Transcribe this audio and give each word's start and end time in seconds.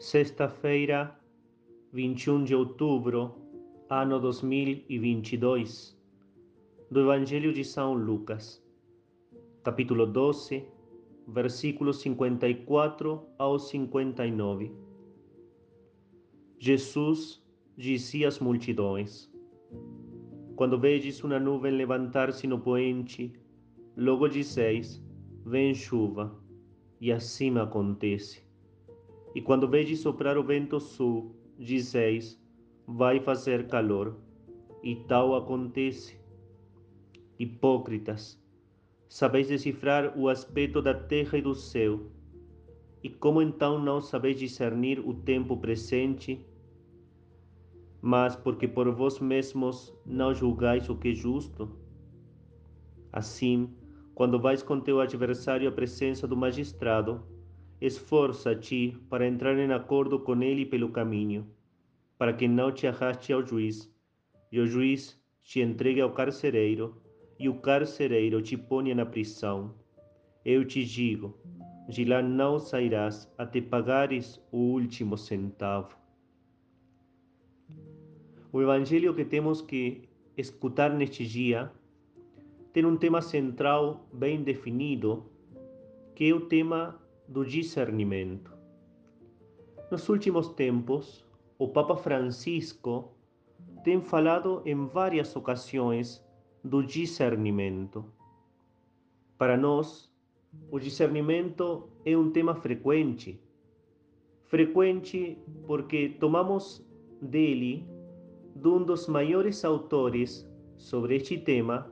Sexta-feira, 0.00 1.12
21 1.92 2.44
de 2.44 2.54
outubro, 2.54 3.34
ano 3.90 4.20
2022, 4.20 6.00
do 6.88 7.00
Evangelho 7.00 7.52
de 7.52 7.64
São 7.64 7.94
Lucas, 7.94 8.64
capítulo 9.64 10.06
12, 10.06 10.64
versículos 11.26 12.00
54 12.00 13.26
ao 13.36 13.58
59. 13.58 14.70
Jesus 16.60 17.44
dizia 17.76 18.28
às 18.28 18.38
multidões: 18.38 19.28
Quando 20.54 20.78
vedes 20.78 21.24
uma 21.24 21.40
nuvem 21.40 21.72
levantar-se 21.72 22.46
no 22.46 22.60
poente, 22.60 23.32
logo 23.96 24.28
dizeis: 24.28 25.04
Vem 25.44 25.74
chuva, 25.74 26.40
e 27.00 27.10
assim 27.10 27.58
acontece. 27.58 28.47
E 29.38 29.40
quando 29.40 29.68
vedes 29.68 30.00
soprar 30.00 30.36
o 30.36 30.42
vento 30.42 30.80
sul, 30.80 31.30
dizeis: 31.56 32.36
Vai 32.84 33.20
fazer 33.20 33.68
calor, 33.68 34.16
e 34.82 34.96
tal 34.96 35.36
acontece. 35.36 36.18
Hipócritas, 37.38 38.36
sabeis 39.08 39.46
decifrar 39.46 40.18
o 40.18 40.28
aspecto 40.28 40.82
da 40.82 40.92
terra 40.92 41.38
e 41.38 41.40
do 41.40 41.54
céu, 41.54 42.10
e 43.00 43.08
como 43.08 43.40
então 43.40 43.78
não 43.78 44.00
sabeis 44.00 44.40
discernir 44.40 44.98
o 44.98 45.14
tempo 45.14 45.56
presente? 45.56 46.44
Mas 48.02 48.34
porque 48.34 48.66
por 48.66 48.90
vós 48.90 49.20
mesmos 49.20 49.96
não 50.04 50.34
julgais 50.34 50.90
o 50.90 50.96
que 50.96 51.10
é 51.10 51.14
justo? 51.14 51.78
Assim, 53.12 53.72
quando 54.16 54.40
vais 54.40 54.64
com 54.64 54.80
teu 54.80 55.00
adversário 55.00 55.68
à 55.68 55.70
presença 55.70 56.26
do 56.26 56.36
magistrado, 56.36 57.37
esforça-te 57.80 58.96
para 59.08 59.26
entrar 59.26 59.56
em 59.58 59.72
acordo 59.72 60.18
com 60.20 60.42
ele 60.42 60.66
pelo 60.66 60.90
caminho, 60.90 61.46
para 62.16 62.32
que 62.32 62.48
não 62.48 62.72
te 62.72 62.86
arraste 62.86 63.32
ao 63.32 63.46
juiz, 63.46 63.92
e 64.50 64.58
o 64.58 64.66
juiz 64.66 65.20
te 65.42 65.60
entregue 65.60 66.00
ao 66.00 66.12
carcereiro, 66.12 67.00
e 67.38 67.48
o 67.48 67.60
carcereiro 67.60 68.42
te 68.42 68.56
ponha 68.56 68.94
na 68.94 69.06
prisão. 69.06 69.74
Eu 70.44 70.64
te 70.64 70.84
digo, 70.84 71.38
de 71.88 72.04
lá 72.04 72.20
não 72.20 72.58
sairás 72.58 73.32
até 73.38 73.60
pagares 73.60 74.40
o 74.50 74.58
último 74.58 75.16
centavo. 75.16 75.96
O 78.52 78.60
evangelho 78.60 79.14
que 79.14 79.24
temos 79.24 79.62
que 79.62 80.08
escutar 80.36 80.92
neste 80.92 81.26
dia 81.26 81.70
tem 82.72 82.84
um 82.84 82.96
tema 82.96 83.22
central 83.22 84.08
bem 84.12 84.42
definido, 84.42 85.30
que 86.14 86.28
é 86.28 86.34
o 86.34 86.40
tema 86.40 86.98
do 87.28 87.44
discernimento. 87.44 88.50
Nos 89.90 90.08
últimos 90.08 90.48
tempos, 90.48 91.24
o 91.58 91.68
Papa 91.68 91.96
Francisco 91.96 93.12
tem 93.84 94.00
falado 94.00 94.62
em 94.64 94.86
várias 94.86 95.36
ocasiões 95.36 96.24
do 96.64 96.82
discernimento. 96.82 98.04
Para 99.36 99.56
nós, 99.56 100.12
o 100.70 100.78
discernimento 100.78 101.88
é 102.04 102.16
um 102.16 102.30
tema 102.30 102.54
frequente. 102.54 103.40
Frequente 104.46 105.38
porque 105.66 106.16
tomamos 106.20 106.84
dele 107.20 107.86
de 108.54 108.68
um 108.68 108.82
dos 108.82 109.06
maiores 109.06 109.64
autores 109.64 110.48
sobre 110.76 111.16
este 111.16 111.36
tema 111.38 111.90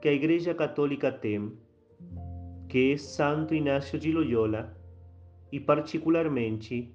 que 0.00 0.08
a 0.08 0.12
Igreja 0.12 0.54
Católica 0.54 1.10
tem, 1.10 1.52
que 2.68 2.92
é 2.92 2.96
Santo 2.96 3.54
Inácio 3.54 3.98
de 3.98 4.12
Loyola, 4.12 4.75
e 5.50 5.60
particularmente 5.60 6.92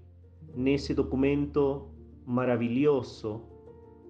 nesse 0.55 0.93
documento 0.93 1.89
maravilhoso 2.25 3.41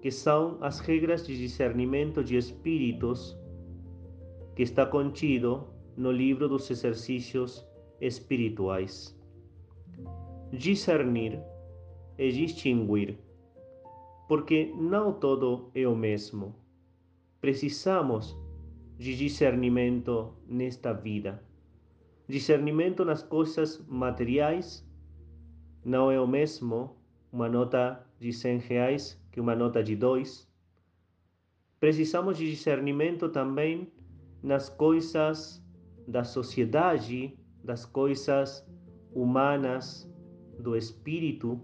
que 0.00 0.10
são 0.10 0.58
as 0.60 0.80
regras 0.80 1.26
de 1.26 1.36
discernimento 1.36 2.24
de 2.24 2.36
espíritos 2.36 3.38
que 4.56 4.62
está 4.62 4.84
contido 4.84 5.68
no 5.96 6.10
livro 6.10 6.48
dos 6.48 6.70
exercícios 6.70 7.66
espirituais. 8.00 9.16
Discernir 10.52 11.40
é 12.18 12.28
distinguir, 12.28 13.18
porque 14.28 14.72
não 14.76 15.12
todo 15.12 15.70
é 15.74 15.86
o 15.86 15.96
mesmo. 15.96 16.54
Precisamos 17.40 18.36
de 18.98 19.16
discernimento 19.16 20.34
nesta 20.46 20.92
vida. 20.92 21.42
Discernimento 22.28 23.04
nas 23.04 23.22
coisas 23.22 23.84
materiais 23.88 24.86
não 25.84 26.10
é 26.10 26.20
o 26.20 26.26
mesmo 26.26 26.96
uma 27.32 27.48
nota 27.48 28.06
de 28.20 28.32
100 28.32 28.58
reais 28.58 29.20
que 29.32 29.40
uma 29.40 29.56
nota 29.56 29.82
de 29.82 29.96
2. 29.96 30.48
Precisamos 31.80 32.38
de 32.38 32.48
discernimento 32.48 33.28
também 33.28 33.90
nas 34.42 34.68
coisas 34.68 35.64
da 36.06 36.22
sociedade, 36.22 37.36
das 37.64 37.84
coisas 37.84 38.64
humanas, 39.12 40.08
do 40.60 40.76
espírito. 40.76 41.60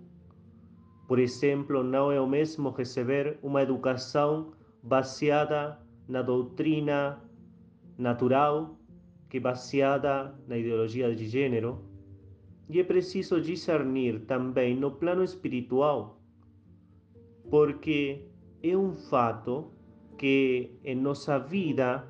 Por 1.06 1.18
exemplo, 1.20 1.84
não 1.84 2.10
é 2.10 2.20
o 2.20 2.26
mesmo 2.26 2.70
receber 2.70 3.38
uma 3.42 3.62
educação 3.62 4.52
baseada 4.82 5.78
na 6.08 6.22
doutrina 6.22 7.22
natural 7.96 8.77
que 9.28 9.38
baseada 9.38 10.34
na 10.46 10.56
ideologia 10.56 11.14
de 11.14 11.26
gênero, 11.26 11.84
e 12.68 12.80
é 12.80 12.84
preciso 12.84 13.40
discernir 13.40 14.20
também 14.26 14.76
no 14.76 14.90
plano 14.90 15.22
espiritual, 15.22 16.20
porque 17.50 18.26
é 18.62 18.76
um 18.76 18.94
fato 18.94 19.70
que 20.18 20.70
em 20.84 20.94
nossa 20.94 21.38
vida 21.38 22.06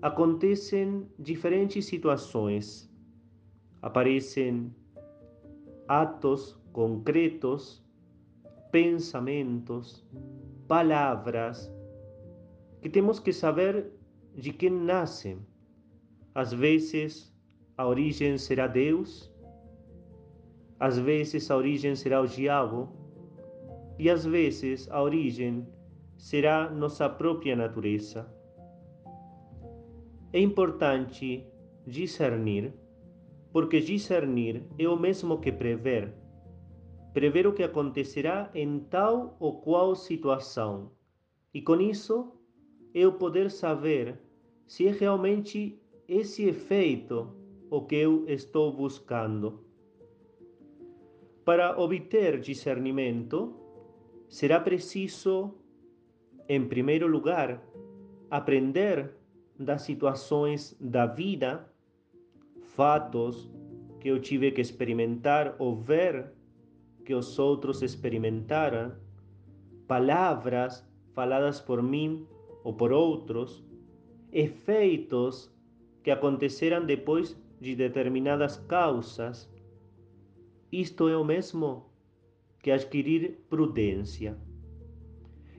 acontecem 0.00 1.06
diferentes 1.18 1.84
situações, 1.84 2.90
aparecem 3.82 4.72
atos 5.86 6.58
concretos, 6.72 7.82
pensamentos, 8.70 10.06
palavras, 10.66 11.72
que 12.80 12.88
temos 12.88 13.18
que 13.18 13.32
saber 13.32 13.90
de 14.34 14.52
quem 14.52 14.70
nascem 14.70 15.40
às 16.38 16.52
vezes 16.52 17.34
a 17.76 17.84
origem 17.84 18.38
será 18.38 18.68
Deus, 18.68 19.28
às 20.78 20.96
vezes 20.96 21.50
a 21.50 21.56
origem 21.56 21.96
será 21.96 22.20
o 22.20 22.28
diabo, 22.28 22.88
e 23.98 24.08
às 24.08 24.24
vezes 24.24 24.88
a 24.88 25.02
origem 25.02 25.66
será 26.16 26.70
nossa 26.70 27.08
própria 27.08 27.56
natureza. 27.56 28.32
É 30.32 30.38
importante 30.38 31.44
discernir, 31.84 32.72
porque 33.52 33.80
discernir 33.80 34.62
é 34.78 34.88
o 34.88 34.96
mesmo 34.96 35.40
que 35.40 35.50
prever. 35.50 36.14
Prever 37.12 37.48
o 37.48 37.52
que 37.52 37.64
acontecerá 37.64 38.48
em 38.54 38.78
tal 38.78 39.36
ou 39.40 39.60
qual 39.60 39.96
situação, 39.96 40.92
e 41.52 41.60
com 41.60 41.80
isso 41.80 42.32
eu 42.94 43.14
poder 43.14 43.50
saber 43.50 44.16
se 44.68 44.86
é 44.86 44.92
realmente 44.92 45.82
esse 46.08 46.48
efeito 46.48 47.30
o 47.70 47.82
que 47.82 47.96
eu 47.96 48.24
estou 48.26 48.72
buscando. 48.72 49.60
Para 51.44 51.78
obter 51.78 52.40
discernimento, 52.40 53.54
será 54.26 54.58
preciso, 54.58 55.54
em 56.48 56.66
primeiro 56.66 57.06
lugar, 57.06 57.62
aprender 58.30 59.14
das 59.58 59.82
situações 59.82 60.74
da 60.80 61.04
vida, 61.04 61.70
fatos 62.74 63.50
que 64.00 64.08
eu 64.08 64.18
tive 64.18 64.50
que 64.50 64.62
experimentar 64.62 65.56
ou 65.58 65.76
ver 65.76 66.32
que 67.04 67.14
os 67.14 67.38
outros 67.38 67.82
experimentaram, 67.82 68.96
palavras 69.86 70.86
faladas 71.12 71.60
por 71.60 71.82
mim 71.82 72.26
ou 72.64 72.72
por 72.72 72.92
outros, 72.92 73.62
efeitos 74.32 75.50
que 76.02 76.10
aconteceram 76.10 76.84
depois 76.84 77.36
de 77.60 77.74
determinadas 77.74 78.56
causas. 78.56 79.50
Isto 80.70 81.08
é 81.08 81.16
o 81.16 81.24
mesmo 81.24 81.86
que 82.62 82.70
adquirir 82.70 83.38
prudência. 83.48 84.38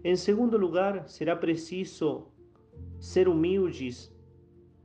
Em 0.04 0.16
segundo 0.16 0.58
lugar, 0.58 1.08
será 1.10 1.36
preciso 1.36 2.28
ser 3.00 3.28
humildes 3.28 4.14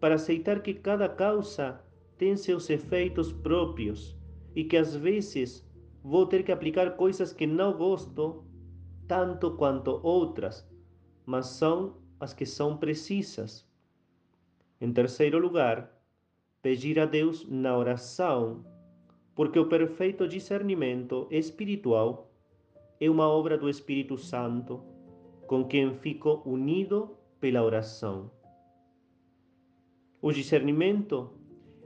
para 0.00 0.16
aceitar 0.16 0.60
que 0.60 0.74
cada 0.74 1.08
causa 1.08 1.80
tem 2.18 2.36
seus 2.36 2.68
efeitos 2.70 3.32
próprios 3.32 4.16
e 4.54 4.64
que 4.64 4.76
às 4.76 4.94
vezes 4.94 5.66
vou 6.02 6.26
ter 6.26 6.44
que 6.44 6.52
aplicar 6.52 6.96
coisas 6.96 7.32
que 7.32 7.46
não 7.46 7.76
gosto 7.76 8.44
tanto 9.06 9.52
quanto 9.52 10.00
outras, 10.02 10.66
mas 11.24 11.46
são 11.46 11.96
as 12.18 12.32
que 12.32 12.46
são 12.46 12.76
precisas. 12.76 13.66
Em 14.84 14.92
terceiro 14.92 15.38
lugar, 15.38 15.90
pedir 16.60 17.00
a 17.00 17.06
Deus 17.06 17.48
na 17.48 17.74
oração 17.74 18.66
porque 19.34 19.58
o 19.58 19.66
perfeito 19.66 20.28
discernimento 20.28 21.26
espiritual 21.30 22.30
é 23.00 23.08
uma 23.08 23.26
obra 23.26 23.56
do 23.56 23.66
Espírito 23.66 24.18
Santo, 24.18 24.82
com 25.46 25.64
quem 25.64 25.94
fico 25.94 26.42
unido 26.44 27.16
pela 27.40 27.62
oração. 27.62 28.30
O 30.20 30.30
discernimento 30.30 31.30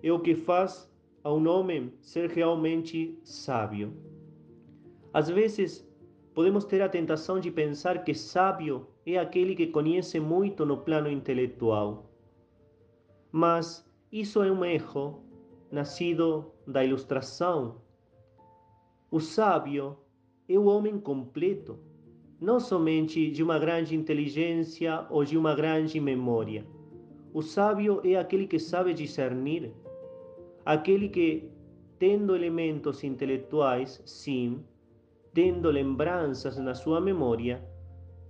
é 0.03 0.11
o 0.11 0.19
que 0.19 0.35
faz 0.35 0.93
a 1.23 1.33
um 1.33 1.49
homem 1.49 1.93
ser 2.01 2.29
realmente 2.31 3.17
sábio. 3.23 3.97
Às 5.15 5.29
vezes, 5.29 5.89
podemos 6.35 6.65
ter 6.65 6.83
a 6.83 6.89
tentação 6.89 7.39
de 7.39 7.53
pensar 7.53 8.03
que 8.03 8.13
sábio 8.13 8.89
é 9.07 9.17
aquele 9.19 9.55
que 9.55 9.69
conhece 9.69 10.19
muito 10.19 10.67
no 10.67 10.79
plano 10.79 11.09
intelectual. 11.09 12.08
Mas 13.31 13.85
isso 14.11 14.43
é 14.43 14.51
um 14.51 14.65
erro 14.65 15.23
nascido 15.71 16.51
da 16.67 16.85
ilustração. 16.85 17.77
O 19.11 19.21
sábio 19.21 19.97
é 20.49 20.59
o 20.59 20.65
homem 20.65 20.99
completo, 20.99 21.79
não 22.41 22.59
somente 22.59 23.31
de 23.31 23.43
uma 23.43 23.59
grande 23.59 23.95
inteligência 23.95 25.07
ou 25.11 25.25
de 25.25 25.37
uma 25.37 25.55
grande 25.55 26.01
memória. 26.01 26.67
O 27.35 27.43
sábio 27.43 28.01
é 28.05 28.17
aquele 28.17 28.47
que 28.47 28.59
sabe 28.59 28.95
discernir, 28.95 29.73
aquele 30.65 31.09
que, 31.09 31.51
tendo 31.99 32.35
elementos 32.35 33.05
intelectuais, 33.05 34.01
sim, 34.07 34.65
tendo 35.35 35.71
lembranças 35.71 36.57
na 36.57 36.75
sua 36.75 37.01
memória, 37.01 37.63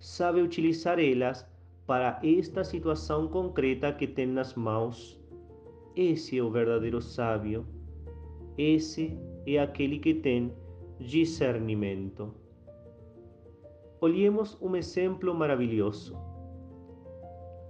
sabe 0.01 0.41
utilizar 0.41 0.99
elas 0.99 1.47
para 1.89 2.21
esta 2.23 2.63
situação 2.63 3.29
concreta 3.29 3.91
que 3.91 4.07
tem 4.07 4.27
nas 4.27 4.55
mãos. 4.55 5.19
Esse 5.97 6.37
é 6.37 6.43
o 6.43 6.51
verdadeiro 6.51 7.01
sábio. 7.01 7.67
Esse 8.59 9.19
é 9.47 9.59
aquele 9.59 9.99
que 9.99 10.13
tem 10.13 10.55
discernimento. 11.01 12.35
Olhemos 14.03 14.61
um 14.61 14.77
exemplo 14.77 15.35
maravilhoso. 15.35 16.15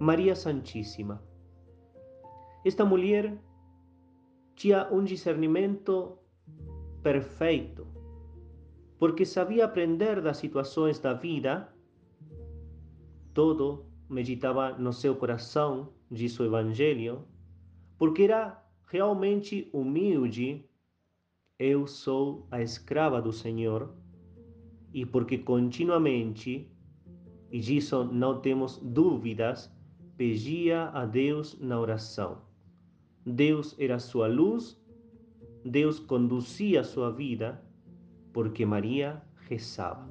Maria 0.01 0.35
Santíssima. 0.35 1.23
Esta 2.65 2.83
mulher 2.83 3.41
tinha 4.53 4.89
um 4.91 5.01
discernimento 5.01 6.17
perfeito 7.01 7.87
porque 8.99 9.25
sabia 9.25 9.63
aprender 9.63 10.21
das 10.21 10.35
situações 10.35 10.99
da 10.99 11.13
vida, 11.13 11.73
todo 13.33 13.88
meditava 14.09 14.73
no 14.77 14.91
seu 14.91 15.15
coração, 15.15 15.93
diz 16.09 16.39
o 16.39 16.45
Evangelho, 16.45 17.25
porque 17.97 18.23
era 18.23 18.61
realmente 18.87 19.69
humilde. 19.71 20.65
Eu 21.57 21.85
sou 21.85 22.47
a 22.49 22.61
escrava 22.61 23.21
do 23.21 23.31
Senhor, 23.31 23.93
e 24.93 25.05
porque 25.05 25.37
continuamente, 25.37 26.71
e 27.51 27.59
disso 27.59 28.03
não 28.05 28.39
temos 28.39 28.77
dúvidas, 28.77 29.71
pedia 30.17 30.89
a 30.89 31.05
Deus 31.05 31.59
na 31.59 31.79
oração. 31.79 32.41
Deus 33.25 33.75
era 33.77 33.99
sua 33.99 34.27
luz, 34.27 34.81
Deus 35.63 35.99
conduzia 35.99 36.83
sua 36.83 37.11
vida 37.11 37.63
porque 38.33 38.65
Maria 38.65 39.21
rezava. 39.47 40.09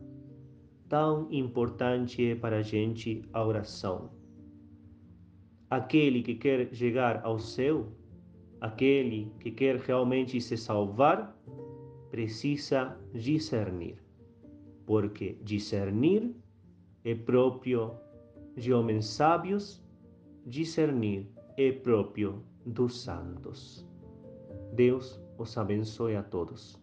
Tão 0.89 1.31
importante 1.31 2.31
é 2.31 2.35
para 2.35 2.59
a 2.59 2.63
gente 2.63 3.23
a 3.33 3.45
oração. 3.45 4.11
Aquele 5.69 6.23
que 6.23 6.35
quer 6.35 6.75
chegar 6.75 7.21
ao 7.25 7.39
céu, 7.39 7.93
aquele 8.59 9.31
que 9.39 9.51
quer 9.51 9.77
realmente 9.77 10.41
se 10.41 10.57
salvar, 10.57 11.37
precisa 12.11 12.99
discernir, 13.13 14.03
porque 14.87 15.37
discernir 15.43 16.35
é 17.05 17.15
próprio 17.15 17.93
de 18.57 18.73
homens 18.73 19.07
sábios, 19.07 19.85
discernir 20.47 21.29
é 21.59 21.71
próprio 21.71 22.43
dos 22.65 23.03
santos. 23.03 23.87
Deus 24.73 25.21
os 25.37 25.57
abençoe 25.59 26.17
a 26.17 26.23
todos. 26.23 26.81